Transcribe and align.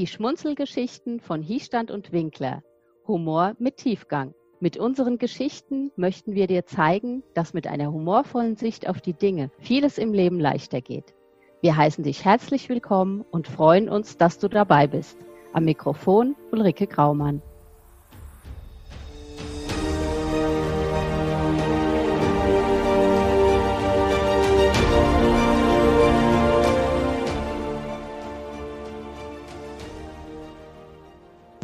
Die 0.00 0.06
Schmunzelgeschichten 0.06 1.20
von 1.20 1.42
Hiestand 1.42 1.90
und 1.90 2.10
Winkler. 2.10 2.62
Humor 3.06 3.54
mit 3.58 3.76
Tiefgang. 3.76 4.32
Mit 4.58 4.78
unseren 4.78 5.18
Geschichten 5.18 5.92
möchten 5.94 6.34
wir 6.34 6.46
dir 6.46 6.64
zeigen, 6.64 7.22
dass 7.34 7.52
mit 7.52 7.66
einer 7.66 7.92
humorvollen 7.92 8.56
Sicht 8.56 8.88
auf 8.88 9.02
die 9.02 9.12
Dinge 9.12 9.50
vieles 9.58 9.98
im 9.98 10.14
Leben 10.14 10.40
leichter 10.40 10.80
geht. 10.80 11.14
Wir 11.60 11.76
heißen 11.76 12.02
dich 12.02 12.24
herzlich 12.24 12.70
willkommen 12.70 13.26
und 13.30 13.46
freuen 13.46 13.90
uns, 13.90 14.16
dass 14.16 14.38
du 14.38 14.48
dabei 14.48 14.86
bist. 14.86 15.18
Am 15.52 15.66
Mikrofon 15.66 16.34
Ulrike 16.50 16.86
Graumann. 16.86 17.42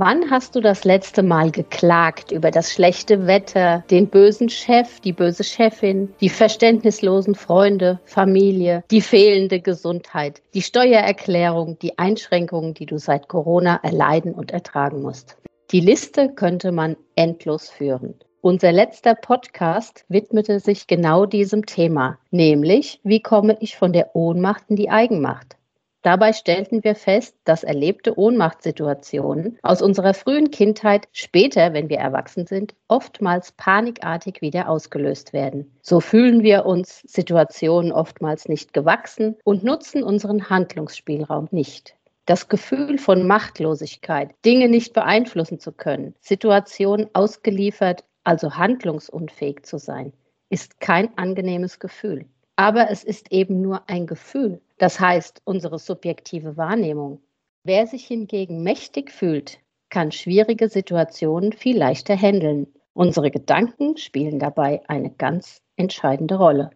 Wann 0.08 0.30
hast 0.30 0.54
du 0.54 0.60
das 0.60 0.84
letzte 0.84 1.24
Mal 1.24 1.50
geklagt 1.50 2.30
über 2.30 2.52
das 2.52 2.72
schlechte 2.72 3.26
Wetter, 3.26 3.82
den 3.90 4.06
bösen 4.06 4.48
Chef, 4.48 5.00
die 5.00 5.12
böse 5.12 5.42
Chefin, 5.42 6.14
die 6.20 6.28
verständnislosen 6.28 7.34
Freunde, 7.34 7.98
Familie, 8.04 8.84
die 8.92 9.00
fehlende 9.00 9.58
Gesundheit, 9.58 10.42
die 10.54 10.62
Steuererklärung, 10.62 11.80
die 11.80 11.98
Einschränkungen, 11.98 12.72
die 12.72 12.86
du 12.86 13.00
seit 13.00 13.26
Corona 13.26 13.80
erleiden 13.82 14.32
und 14.32 14.52
ertragen 14.52 15.02
musst? 15.02 15.38
Die 15.72 15.80
Liste 15.80 16.28
könnte 16.28 16.70
man 16.70 16.94
endlos 17.16 17.68
führen. 17.68 18.14
Unser 18.42 18.70
letzter 18.70 19.16
Podcast 19.16 20.04
widmete 20.06 20.60
sich 20.60 20.86
genau 20.86 21.26
diesem 21.26 21.66
Thema, 21.66 22.20
nämlich 22.30 23.00
wie 23.02 23.22
komme 23.22 23.56
ich 23.58 23.74
von 23.74 23.92
der 23.92 24.14
Ohnmacht 24.14 24.66
in 24.68 24.76
die 24.76 24.88
Eigenmacht? 24.88 25.56
Dabei 26.06 26.32
stellten 26.32 26.84
wir 26.84 26.94
fest, 26.94 27.34
dass 27.42 27.64
erlebte 27.64 28.16
Ohnmachtssituationen 28.16 29.58
aus 29.62 29.82
unserer 29.82 30.14
frühen 30.14 30.52
Kindheit 30.52 31.08
später, 31.10 31.72
wenn 31.72 31.88
wir 31.88 31.98
erwachsen 31.98 32.46
sind, 32.46 32.76
oftmals 32.86 33.50
panikartig 33.50 34.40
wieder 34.40 34.68
ausgelöst 34.68 35.32
werden. 35.32 35.76
So 35.82 35.98
fühlen 35.98 36.44
wir 36.44 36.64
uns 36.64 37.00
Situationen 37.08 37.90
oftmals 37.90 38.48
nicht 38.48 38.72
gewachsen 38.72 39.34
und 39.42 39.64
nutzen 39.64 40.04
unseren 40.04 40.48
Handlungsspielraum 40.48 41.48
nicht. 41.50 41.96
Das 42.24 42.48
Gefühl 42.48 42.98
von 42.98 43.26
Machtlosigkeit, 43.26 44.30
Dinge 44.44 44.68
nicht 44.68 44.92
beeinflussen 44.92 45.58
zu 45.58 45.72
können, 45.72 46.14
Situationen 46.20 47.08
ausgeliefert, 47.14 48.04
also 48.22 48.54
handlungsunfähig 48.54 49.64
zu 49.64 49.76
sein, 49.76 50.12
ist 50.50 50.78
kein 50.78 51.18
angenehmes 51.18 51.80
Gefühl. 51.80 52.26
Aber 52.56 52.90
es 52.90 53.04
ist 53.04 53.30
eben 53.32 53.60
nur 53.60 53.88
ein 53.88 54.06
Gefühl. 54.06 54.60
Das 54.78 54.98
heißt, 54.98 55.42
unsere 55.44 55.78
subjektive 55.78 56.56
Wahrnehmung. 56.56 57.20
Wer 57.64 57.86
sich 57.86 58.06
hingegen 58.06 58.62
mächtig 58.62 59.10
fühlt, 59.10 59.58
kann 59.90 60.10
schwierige 60.10 60.68
Situationen 60.68 61.52
viel 61.52 61.76
leichter 61.76 62.16
handeln. 62.16 62.66
Unsere 62.94 63.30
Gedanken 63.30 63.98
spielen 63.98 64.38
dabei 64.38 64.82
eine 64.88 65.10
ganz 65.10 65.60
entscheidende 65.76 66.36
Rolle. 66.36 66.70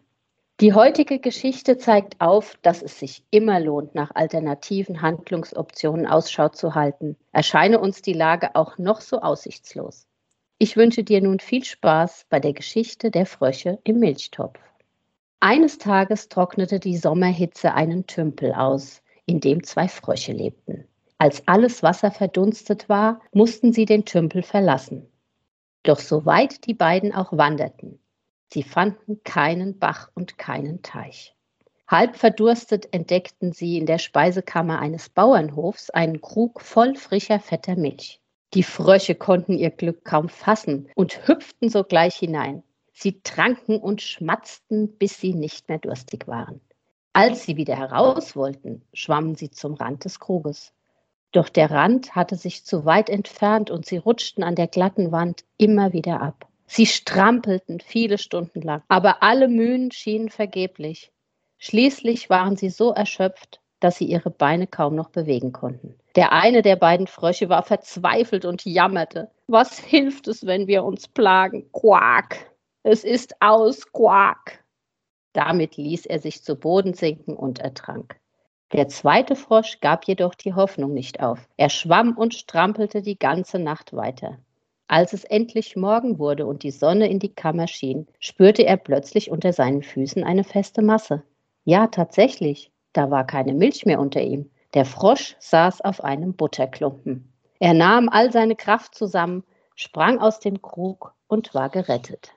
Die 0.60 0.74
heutige 0.74 1.18
Geschichte 1.18 1.78
zeigt 1.78 2.20
auf, 2.20 2.58
dass 2.60 2.82
es 2.82 2.98
sich 2.98 3.24
immer 3.30 3.60
lohnt, 3.60 3.94
nach 3.94 4.10
alternativen 4.14 5.00
Handlungsoptionen 5.00 6.06
Ausschau 6.06 6.50
zu 6.50 6.74
halten. 6.74 7.16
Erscheine 7.32 7.80
uns 7.80 8.02
die 8.02 8.12
Lage 8.12 8.54
auch 8.54 8.76
noch 8.76 9.00
so 9.00 9.22
aussichtslos. 9.22 10.06
Ich 10.58 10.76
wünsche 10.76 11.02
dir 11.02 11.22
nun 11.22 11.40
viel 11.40 11.64
Spaß 11.64 12.26
bei 12.28 12.38
der 12.38 12.52
Geschichte 12.52 13.10
der 13.10 13.24
Frösche 13.24 13.78
im 13.84 14.00
Milchtopf. 14.00 14.60
Eines 15.42 15.78
Tages 15.78 16.28
trocknete 16.28 16.78
die 16.80 16.98
Sommerhitze 16.98 17.72
einen 17.72 18.06
Tümpel 18.06 18.52
aus, 18.52 19.02
in 19.24 19.40
dem 19.40 19.64
zwei 19.64 19.88
Frösche 19.88 20.32
lebten. 20.32 20.86
Als 21.16 21.48
alles 21.48 21.82
Wasser 21.82 22.10
verdunstet 22.10 22.90
war, 22.90 23.22
mussten 23.32 23.72
sie 23.72 23.86
den 23.86 24.04
Tümpel 24.04 24.42
verlassen. 24.42 25.10
Doch 25.82 25.98
so 25.98 26.26
weit 26.26 26.66
die 26.66 26.74
beiden 26.74 27.14
auch 27.14 27.32
wanderten, 27.32 27.98
sie 28.52 28.62
fanden 28.62 29.22
keinen 29.24 29.78
Bach 29.78 30.10
und 30.14 30.36
keinen 30.36 30.82
Teich. 30.82 31.34
Halb 31.88 32.16
verdurstet 32.16 32.92
entdeckten 32.92 33.52
sie 33.52 33.78
in 33.78 33.86
der 33.86 33.98
Speisekammer 33.98 34.78
eines 34.78 35.08
Bauernhofs 35.08 35.88
einen 35.88 36.20
Krug 36.20 36.60
voll 36.60 36.96
frischer, 36.96 37.40
fetter 37.40 37.76
Milch. 37.76 38.20
Die 38.52 38.62
Frösche 38.62 39.14
konnten 39.14 39.56
ihr 39.56 39.70
Glück 39.70 40.04
kaum 40.04 40.28
fassen 40.28 40.90
und 40.94 41.26
hüpften 41.26 41.70
sogleich 41.70 42.16
hinein. 42.16 42.62
Sie 43.02 43.22
tranken 43.22 43.78
und 43.78 44.02
schmatzten, 44.02 44.98
bis 44.98 45.18
sie 45.18 45.32
nicht 45.32 45.70
mehr 45.70 45.78
durstig 45.78 46.28
waren. 46.28 46.60
Als 47.14 47.44
sie 47.44 47.56
wieder 47.56 47.74
heraus 47.74 48.36
wollten, 48.36 48.82
schwammen 48.92 49.36
sie 49.36 49.50
zum 49.50 49.72
Rand 49.72 50.04
des 50.04 50.20
Kruges. 50.20 50.74
Doch 51.32 51.48
der 51.48 51.70
Rand 51.70 52.14
hatte 52.14 52.36
sich 52.36 52.66
zu 52.66 52.84
weit 52.84 53.08
entfernt 53.08 53.70
und 53.70 53.86
sie 53.86 53.96
rutschten 53.96 54.44
an 54.44 54.54
der 54.54 54.66
glatten 54.66 55.12
Wand 55.12 55.44
immer 55.56 55.94
wieder 55.94 56.20
ab. 56.20 56.46
Sie 56.66 56.84
strampelten 56.84 57.80
viele 57.80 58.18
Stunden 58.18 58.60
lang, 58.60 58.82
aber 58.88 59.22
alle 59.22 59.48
Mühen 59.48 59.90
schienen 59.92 60.28
vergeblich. 60.28 61.10
Schließlich 61.56 62.28
waren 62.28 62.58
sie 62.58 62.68
so 62.68 62.92
erschöpft, 62.92 63.62
dass 63.80 63.96
sie 63.96 64.04
ihre 64.04 64.30
Beine 64.30 64.66
kaum 64.66 64.94
noch 64.94 65.08
bewegen 65.08 65.52
konnten. 65.52 65.94
Der 66.16 66.32
eine 66.32 66.60
der 66.60 66.76
beiden 66.76 67.06
Frösche 67.06 67.48
war 67.48 67.62
verzweifelt 67.62 68.44
und 68.44 68.66
jammerte. 68.66 69.30
Was 69.46 69.78
hilft 69.78 70.28
es, 70.28 70.44
wenn 70.44 70.66
wir 70.66 70.84
uns 70.84 71.08
plagen? 71.08 71.72
Quak! 71.72 72.49
Es 72.82 73.04
ist 73.04 73.34
aus, 73.40 73.92
Quak. 73.92 74.64
Damit 75.34 75.76
ließ 75.76 76.06
er 76.06 76.18
sich 76.18 76.42
zu 76.42 76.56
Boden 76.56 76.94
sinken 76.94 77.36
und 77.36 77.58
ertrank. 77.58 78.18
Der 78.72 78.88
zweite 78.88 79.36
Frosch 79.36 79.80
gab 79.80 80.06
jedoch 80.06 80.34
die 80.34 80.54
Hoffnung 80.54 80.94
nicht 80.94 81.20
auf. 81.20 81.46
Er 81.58 81.68
schwamm 81.68 82.16
und 82.16 82.34
strampelte 82.34 83.02
die 83.02 83.18
ganze 83.18 83.58
Nacht 83.58 83.92
weiter. 83.92 84.38
Als 84.88 85.12
es 85.12 85.24
endlich 85.24 85.76
Morgen 85.76 86.18
wurde 86.18 86.46
und 86.46 86.62
die 86.62 86.70
Sonne 86.70 87.08
in 87.10 87.18
die 87.18 87.34
Kammer 87.34 87.66
schien, 87.66 88.06
spürte 88.18 88.64
er 88.64 88.78
plötzlich 88.78 89.30
unter 89.30 89.52
seinen 89.52 89.82
Füßen 89.82 90.24
eine 90.24 90.42
feste 90.42 90.80
Masse. 90.80 91.22
Ja, 91.64 91.88
tatsächlich, 91.88 92.72
da 92.94 93.10
war 93.10 93.26
keine 93.26 93.52
Milch 93.52 93.84
mehr 93.84 94.00
unter 94.00 94.22
ihm. 94.22 94.50
Der 94.72 94.86
Frosch 94.86 95.36
saß 95.38 95.82
auf 95.82 96.02
einem 96.02 96.34
Butterklumpen. 96.34 97.30
Er 97.58 97.74
nahm 97.74 98.08
all 98.08 98.32
seine 98.32 98.56
Kraft 98.56 98.94
zusammen, 98.94 99.44
sprang 99.74 100.18
aus 100.18 100.40
dem 100.40 100.62
Krug 100.62 101.14
und 101.28 101.54
war 101.54 101.68
gerettet. 101.68 102.32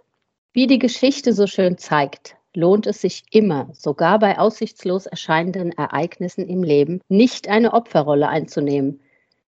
Wie 0.55 0.67
die 0.67 0.77
Geschichte 0.77 1.33
so 1.33 1.47
schön 1.47 1.79
zeigt, 1.79 2.35
lohnt 2.53 2.85
es 2.85 3.01
sich 3.01 3.23
immer, 3.31 3.69
sogar 3.73 4.19
bei 4.19 4.37
aussichtslos 4.37 5.07
erscheinenden 5.07 5.71
Ereignissen 5.71 6.47
im 6.47 6.61
Leben, 6.61 7.01
nicht 7.09 7.47
eine 7.47 7.73
Opferrolle 7.73 8.29
einzunehmen. 8.29 9.01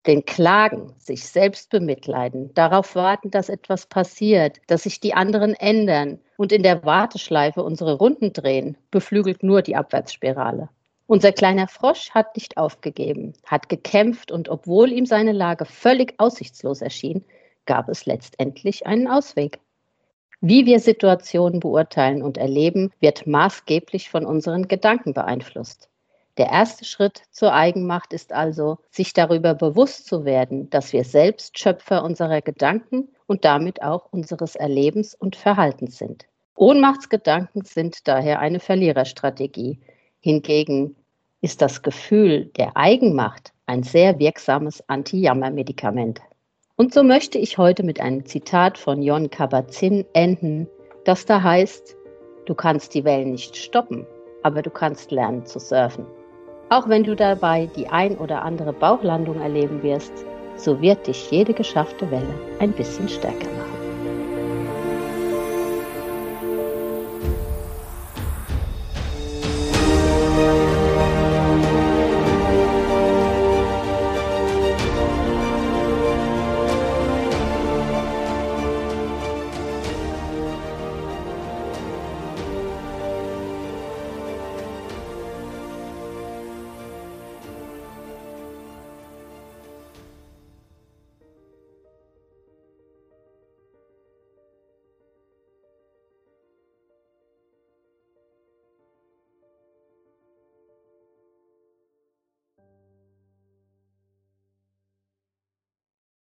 Denn 0.08 0.26
Klagen, 0.26 0.94
sich 0.98 1.24
selbst 1.24 1.70
bemitleiden, 1.70 2.54
darauf 2.54 2.96
warten, 2.96 3.32
dass 3.32 3.48
etwas 3.48 3.86
passiert, 3.86 4.60
dass 4.68 4.84
sich 4.84 5.00
die 5.00 5.14
anderen 5.14 5.54
ändern 5.54 6.20
und 6.36 6.52
in 6.52 6.64
der 6.64 6.84
Warteschleife 6.84 7.64
unsere 7.64 7.94
Runden 7.94 8.34
drehen, 8.34 8.76
beflügelt 8.92 9.42
nur 9.42 9.62
die 9.62 9.78
Abwärtsspirale. 9.78 10.68
Unser 11.08 11.32
kleiner 11.32 11.70
Frosch 11.70 12.10
hat 12.12 12.36
nicht 12.36 12.58
aufgegeben, 12.58 13.32
hat 13.46 13.70
gekämpft 13.70 14.34
und 14.34 14.50
obwohl 14.50 14.92
ihm 14.92 15.06
seine 15.06 15.32
Lage 15.32 15.64
völlig 15.64 16.16
aussichtslos 16.18 16.82
erschien, 16.82 17.24
gab 17.66 17.88
es 17.88 18.06
letztendlich 18.06 18.86
einen 18.86 19.08
Ausweg. 19.08 19.62
Wie 20.42 20.66
wir 20.66 20.80
Situationen 20.80 21.60
beurteilen 21.60 22.24
und 22.24 22.38
erleben, 22.38 22.92
wird 23.02 23.28
maßgeblich 23.28 24.10
von 24.10 24.26
unseren 24.26 24.70
Gedanken 24.70 25.14
beeinflusst. 25.14 25.90
Der 26.38 26.48
erste 26.48 26.86
Schritt 26.86 27.24
zur 27.32 27.54
Eigenmacht 27.54 28.14
ist 28.14 28.32
also, 28.32 28.78
sich 28.90 29.12
darüber 29.12 29.54
bewusst 29.54 30.06
zu 30.06 30.24
werden, 30.24 30.70
dass 30.70 30.94
wir 30.94 31.04
selbst 31.04 31.60
Schöpfer 31.60 32.06
unserer 32.06 32.42
Gedanken 32.42 33.10
und 33.28 33.44
damit 33.44 33.82
auch 33.82 34.08
unseres 34.12 34.56
Erlebens 34.56 35.14
und 35.14 35.36
Verhaltens 35.36 35.98
sind. 35.98 36.26
Ohnmachtsgedanken 36.56 37.66
sind 37.66 38.08
daher 38.08 38.40
eine 38.40 38.62
Verliererstrategie. 38.62 39.80
Hingegen 40.22 40.96
ist 41.42 41.62
das 41.62 41.82
Gefühl 41.82 42.46
der 42.58 42.78
Eigenmacht 42.78 43.52
ein 43.66 43.84
sehr 43.84 44.20
wirksames 44.20 44.82
Anti-Jammer-Medikament. 44.88 46.22
Und 46.80 46.94
so 46.94 47.04
möchte 47.04 47.38
ich 47.38 47.58
heute 47.58 47.84
mit 47.84 48.00
einem 48.00 48.26
Zitat 48.26 48.78
von 48.78 49.02
Jon 49.02 49.30
Kabat-Zinn 49.30 50.06
enden, 50.14 50.66
das 51.04 51.26
da 51.26 51.44
heißt, 51.44 51.98
du 52.46 52.56
kannst 52.56 52.94
die 52.94 53.04
Wellen 53.04 53.32
nicht 53.32 53.58
stoppen, 53.58 54.08
aber 54.44 54.62
du 54.62 54.70
kannst 54.70 55.12
lernen 55.12 55.46
zu 55.46 55.60
surfen. 55.60 56.06
Auch 56.70 56.88
wenn 56.88 57.04
du 57.04 57.18
dabei 57.18 57.70
die 57.76 57.90
ein 57.90 58.18
oder 58.18 58.44
andere 58.44 58.72
Bauchlandung 58.72 59.42
erleben 59.42 59.84
wirst, 59.84 60.14
so 60.56 60.82
wird 60.82 61.06
dich 61.06 61.30
jede 61.32 61.54
geschaffte 61.54 62.10
Welle 62.12 62.34
ein 62.60 62.72
bisschen 62.72 63.10
stärker 63.10 63.52
machen. 63.58 63.79